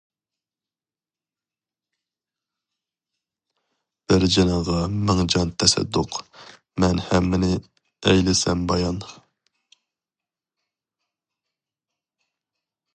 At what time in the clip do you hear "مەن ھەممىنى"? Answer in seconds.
6.85-7.51